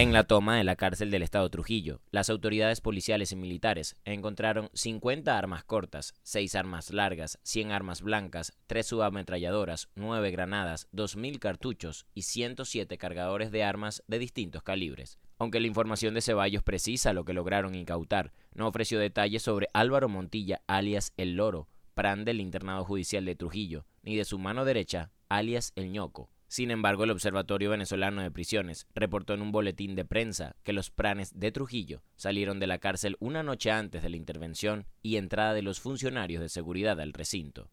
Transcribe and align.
En 0.00 0.14
la 0.14 0.24
toma 0.24 0.56
de 0.56 0.64
la 0.64 0.76
cárcel 0.76 1.10
del 1.10 1.22
Estado 1.22 1.50
Trujillo, 1.50 2.00
las 2.10 2.30
autoridades 2.30 2.80
policiales 2.80 3.32
y 3.32 3.36
militares 3.36 3.96
encontraron 4.06 4.70
50 4.72 5.36
armas 5.36 5.62
cortas, 5.62 6.14
6 6.22 6.54
armas 6.54 6.90
largas, 6.90 7.38
100 7.42 7.70
armas 7.70 8.00
blancas, 8.00 8.54
3 8.66 8.86
subametralladoras, 8.86 9.90
9 9.96 10.30
granadas, 10.30 10.88
2.000 10.94 11.38
cartuchos 11.38 12.06
y 12.14 12.22
107 12.22 12.96
cargadores 12.96 13.50
de 13.50 13.62
armas 13.62 14.02
de 14.06 14.18
distintos 14.18 14.62
calibres. 14.62 15.18
Aunque 15.36 15.60
la 15.60 15.66
información 15.66 16.14
de 16.14 16.22
Ceballos 16.22 16.62
precisa 16.62 17.12
lo 17.12 17.26
que 17.26 17.34
lograron 17.34 17.74
incautar, 17.74 18.32
no 18.54 18.68
ofreció 18.68 18.98
detalles 18.98 19.42
sobre 19.42 19.68
Álvaro 19.74 20.08
Montilla, 20.08 20.62
alias 20.66 21.12
El 21.18 21.34
Loro, 21.34 21.68
pran 21.92 22.24
del 22.24 22.40
internado 22.40 22.86
judicial 22.86 23.26
de 23.26 23.36
Trujillo, 23.36 23.84
ni 24.02 24.16
de 24.16 24.24
su 24.24 24.38
mano 24.38 24.64
derecha, 24.64 25.10
alias 25.28 25.74
El 25.76 25.92
Ñoco. 25.92 26.30
Sin 26.50 26.72
embargo, 26.72 27.04
el 27.04 27.12
Observatorio 27.12 27.70
Venezolano 27.70 28.22
de 28.22 28.30
Prisiones 28.32 28.88
reportó 28.92 29.34
en 29.34 29.42
un 29.42 29.52
boletín 29.52 29.94
de 29.94 30.04
prensa 30.04 30.56
que 30.64 30.72
los 30.72 30.90
pranes 30.90 31.38
de 31.38 31.52
Trujillo 31.52 32.02
salieron 32.16 32.58
de 32.58 32.66
la 32.66 32.78
cárcel 32.78 33.16
una 33.20 33.44
noche 33.44 33.70
antes 33.70 34.02
de 34.02 34.10
la 34.10 34.16
intervención 34.16 34.84
y 35.00 35.14
entrada 35.14 35.54
de 35.54 35.62
los 35.62 35.78
funcionarios 35.78 36.42
de 36.42 36.48
seguridad 36.48 37.00
al 37.00 37.12
recinto. 37.12 37.70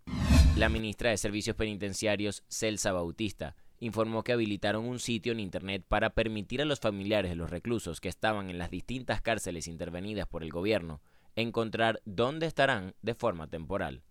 La 0.55 0.69
ministra 0.69 1.09
de 1.09 1.17
Servicios 1.17 1.55
Penitenciarios, 1.55 2.43
Celsa 2.49 2.91
Bautista, 2.91 3.55
informó 3.79 4.23
que 4.23 4.33
habilitaron 4.33 4.85
un 4.85 4.99
sitio 4.99 5.31
en 5.31 5.39
Internet 5.39 5.83
para 5.87 6.11
permitir 6.11 6.61
a 6.61 6.65
los 6.65 6.79
familiares 6.79 7.31
de 7.31 7.35
los 7.35 7.49
reclusos 7.49 7.99
que 7.99 8.09
estaban 8.09 8.51
en 8.51 8.59
las 8.59 8.69
distintas 8.69 9.23
cárceles 9.23 9.67
intervenidas 9.67 10.27
por 10.27 10.43
el 10.43 10.51
gobierno 10.51 11.01
encontrar 11.35 11.99
dónde 12.05 12.45
estarán 12.45 12.93
de 13.01 13.15
forma 13.15 13.47
temporal. 13.47 14.03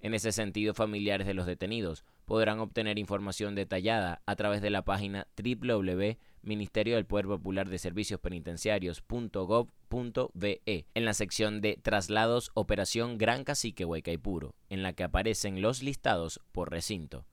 En 0.00 0.14
ese 0.14 0.32
sentido, 0.32 0.74
familiares 0.74 1.28
de 1.28 1.34
los 1.34 1.46
detenidos 1.46 2.04
podrán 2.24 2.60
obtener 2.60 2.98
información 2.98 3.54
detallada 3.54 4.22
a 4.26 4.36
través 4.36 4.62
de 4.62 4.70
la 4.70 4.84
página 4.84 5.26
www.ministerio 5.36 6.96
del 6.96 7.06
Poder 7.06 7.26
Popular 7.26 7.68
de 7.68 7.78
Servicios 7.78 8.20
Penitenciarios.gov.be 8.20 10.86
en 10.94 11.04
la 11.04 11.14
sección 11.14 11.60
de 11.60 11.78
Traslados 11.82 12.50
Operación 12.54 13.18
Gran 13.18 13.44
Cacique 13.44 13.84
Huaycaipuro, 13.84 14.54
en 14.68 14.82
la 14.82 14.92
que 14.92 15.04
aparecen 15.04 15.60
los 15.60 15.82
listados 15.82 16.40
por 16.52 16.70
recinto. 16.70 17.26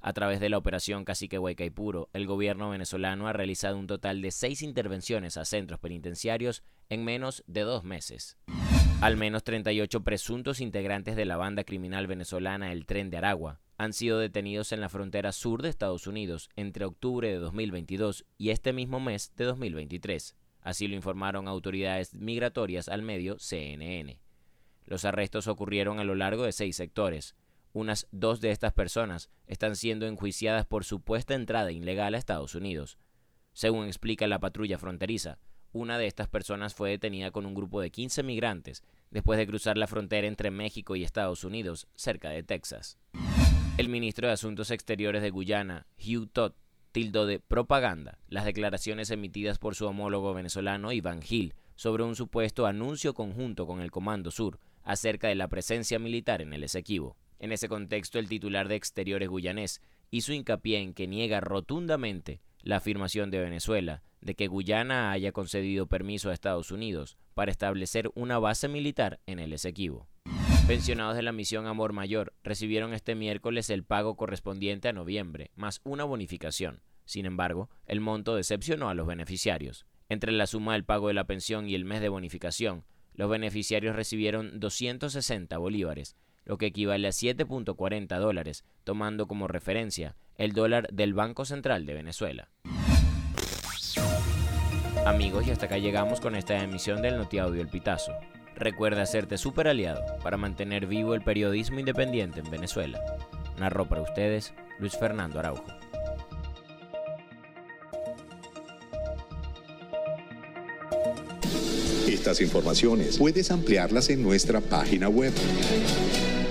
A 0.00 0.12
través 0.12 0.38
de 0.38 0.48
la 0.48 0.58
operación 0.58 1.04
Cacique 1.04 1.40
Huaycaipuro, 1.40 2.08
el 2.12 2.26
gobierno 2.26 2.70
venezolano 2.70 3.26
ha 3.26 3.32
realizado 3.32 3.76
un 3.76 3.88
total 3.88 4.22
de 4.22 4.30
seis 4.30 4.62
intervenciones 4.62 5.36
a 5.36 5.44
centros 5.44 5.80
penitenciarios 5.80 6.62
en 6.88 7.04
menos 7.04 7.42
de 7.48 7.62
dos 7.62 7.82
meses. 7.82 8.38
Al 9.00 9.16
menos 9.16 9.42
38 9.42 10.04
presuntos 10.04 10.60
integrantes 10.60 11.16
de 11.16 11.24
la 11.24 11.36
banda 11.36 11.64
criminal 11.64 12.06
venezolana 12.06 12.72
El 12.72 12.86
Tren 12.86 13.10
de 13.10 13.16
Aragua 13.16 13.60
han 13.78 13.92
sido 13.92 14.18
detenidos 14.18 14.72
en 14.72 14.80
la 14.80 14.88
frontera 14.88 15.30
sur 15.30 15.62
de 15.62 15.68
Estados 15.68 16.08
Unidos 16.08 16.50
entre 16.56 16.84
octubre 16.84 17.28
de 17.28 17.38
2022 17.38 18.26
y 18.36 18.50
este 18.50 18.72
mismo 18.72 18.98
mes 18.98 19.32
de 19.36 19.44
2023. 19.44 20.34
Así 20.62 20.88
lo 20.88 20.96
informaron 20.96 21.46
autoridades 21.46 22.12
migratorias 22.12 22.88
al 22.88 23.02
medio 23.02 23.38
CNN. 23.38 24.18
Los 24.84 25.04
arrestos 25.04 25.46
ocurrieron 25.46 26.00
a 26.00 26.04
lo 26.04 26.16
largo 26.16 26.42
de 26.42 26.50
seis 26.50 26.74
sectores. 26.74 27.36
Unas 27.72 28.08
dos 28.10 28.40
de 28.40 28.50
estas 28.50 28.72
personas 28.72 29.30
están 29.46 29.76
siendo 29.76 30.06
enjuiciadas 30.06 30.66
por 30.66 30.84
supuesta 30.84 31.34
entrada 31.34 31.70
ilegal 31.70 32.14
a 32.14 32.18
Estados 32.18 32.56
Unidos. 32.56 32.98
Según 33.52 33.86
explica 33.86 34.26
la 34.26 34.40
patrulla 34.40 34.78
fronteriza, 34.78 35.38
una 35.72 35.98
de 35.98 36.06
estas 36.06 36.28
personas 36.28 36.74
fue 36.74 36.90
detenida 36.90 37.30
con 37.30 37.46
un 37.46 37.54
grupo 37.54 37.80
de 37.80 37.90
15 37.90 38.22
migrantes 38.22 38.82
después 39.10 39.38
de 39.38 39.46
cruzar 39.46 39.76
la 39.76 39.86
frontera 39.86 40.26
entre 40.26 40.50
México 40.50 40.96
y 40.96 41.04
Estados 41.04 41.44
Unidos, 41.44 41.86
cerca 41.94 42.30
de 42.30 42.42
Texas. 42.42 42.98
El 43.78 43.88
ministro 43.88 44.26
de 44.26 44.32
Asuntos 44.32 44.72
Exteriores 44.72 45.22
de 45.22 45.30
Guyana, 45.30 45.86
Hugh 46.04 46.28
Todd, 46.32 46.50
tildó 46.90 47.26
de 47.26 47.38
propaganda 47.38 48.18
las 48.26 48.44
declaraciones 48.44 49.08
emitidas 49.12 49.60
por 49.60 49.76
su 49.76 49.86
homólogo 49.86 50.34
venezolano 50.34 50.90
Iván 50.90 51.22
Gil 51.22 51.54
sobre 51.76 52.02
un 52.02 52.16
supuesto 52.16 52.66
anuncio 52.66 53.14
conjunto 53.14 53.68
con 53.68 53.80
el 53.80 53.92
Comando 53.92 54.32
Sur 54.32 54.58
acerca 54.82 55.28
de 55.28 55.36
la 55.36 55.46
presencia 55.46 56.00
militar 56.00 56.42
en 56.42 56.54
el 56.54 56.64
Esequibo. 56.64 57.16
En 57.38 57.52
ese 57.52 57.68
contexto, 57.68 58.18
el 58.18 58.28
titular 58.28 58.66
de 58.66 58.74
Exteriores 58.74 59.28
guyanés 59.28 59.80
hizo 60.10 60.32
hincapié 60.32 60.80
en 60.80 60.92
que 60.92 61.06
niega 61.06 61.38
rotundamente 61.38 62.40
la 62.62 62.78
afirmación 62.78 63.30
de 63.30 63.38
Venezuela 63.38 64.02
de 64.20 64.34
que 64.34 64.48
Guyana 64.48 65.12
haya 65.12 65.30
concedido 65.30 65.86
permiso 65.86 66.30
a 66.30 66.34
Estados 66.34 66.72
Unidos 66.72 67.16
para 67.34 67.52
establecer 67.52 68.10
una 68.16 68.40
base 68.40 68.66
militar 68.66 69.20
en 69.26 69.38
el 69.38 69.52
Esequibo. 69.52 70.08
Pensionados 70.68 71.16
de 71.16 71.22
la 71.22 71.32
misión 71.32 71.66
Amor 71.66 71.94
Mayor 71.94 72.34
recibieron 72.44 72.92
este 72.92 73.14
miércoles 73.14 73.70
el 73.70 73.84
pago 73.84 74.16
correspondiente 74.16 74.86
a 74.86 74.92
noviembre, 74.92 75.50
más 75.56 75.80
una 75.82 76.04
bonificación. 76.04 76.82
Sin 77.06 77.24
embargo, 77.24 77.70
el 77.86 78.02
monto 78.02 78.36
decepcionó 78.36 78.90
a 78.90 78.94
los 78.94 79.06
beneficiarios. 79.06 79.86
Entre 80.10 80.30
la 80.30 80.46
suma 80.46 80.74
del 80.74 80.84
pago 80.84 81.08
de 81.08 81.14
la 81.14 81.24
pensión 81.24 81.70
y 81.70 81.74
el 81.74 81.86
mes 81.86 82.02
de 82.02 82.10
bonificación, 82.10 82.84
los 83.14 83.30
beneficiarios 83.30 83.96
recibieron 83.96 84.60
260 84.60 85.56
bolívares, 85.56 86.16
lo 86.44 86.58
que 86.58 86.66
equivale 86.66 87.08
a 87.08 87.12
7.40 87.12 88.18
dólares, 88.18 88.62
tomando 88.84 89.26
como 89.26 89.48
referencia 89.48 90.16
el 90.36 90.52
dólar 90.52 90.88
del 90.92 91.14
Banco 91.14 91.46
Central 91.46 91.86
de 91.86 91.94
Venezuela. 91.94 92.50
Amigos, 95.06 95.46
y 95.46 95.50
hasta 95.50 95.64
acá 95.64 95.78
llegamos 95.78 96.20
con 96.20 96.36
esta 96.36 96.62
emisión 96.62 97.00
del 97.00 97.16
Notiaudio 97.16 97.62
El 97.62 97.68
Pitazo. 97.68 98.12
Recuerda 98.58 99.02
hacerte 99.02 99.38
super 99.38 99.68
aliado 99.68 100.02
para 100.20 100.36
mantener 100.36 100.86
vivo 100.86 101.14
el 101.14 101.22
periodismo 101.22 101.78
independiente 101.78 102.40
en 102.40 102.50
Venezuela. 102.50 103.00
Narró 103.56 103.88
para 103.88 104.02
ustedes 104.02 104.52
Luis 104.80 104.96
Fernando 104.98 105.38
Araujo. 105.38 105.64
Estas 112.08 112.40
informaciones 112.40 113.16
puedes 113.16 113.52
ampliarlas 113.52 114.10
en 114.10 114.22
nuestra 114.24 114.60
página 114.60 115.08
web 115.08 115.32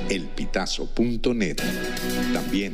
elpitazo.net. 0.10 1.58
También 2.34 2.74